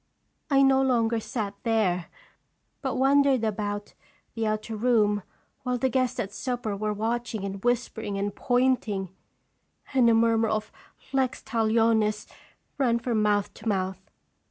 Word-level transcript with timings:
I 0.49 0.63
no 0.63 0.81
longer 0.81 1.19
sat 1.19 1.53
there, 1.61 2.07
but 2.81 2.95
wandered 2.95 3.43
about 3.43 3.93
the 4.33 4.47
outer 4.47 4.75
room 4.75 5.21
while 5.61 5.77
the 5.77 5.89
guests 5.89 6.19
at 6.19 6.33
supper 6.33 6.75
were 6.75 6.91
watching 6.91 7.45
and 7.45 7.63
whispering 7.63 8.17
and 8.17 8.33
pointing, 8.33 9.09
and 9.93 10.09
a 10.09 10.15
murmur 10.15 10.47
of 10.49 10.71
'Lex 11.13 11.43
lalionis!' 11.43 12.25
ran 12.79 12.97
from 12.97 13.21
mouth 13.21 13.53
to 13.53 13.67
mouth. 13.67 14.01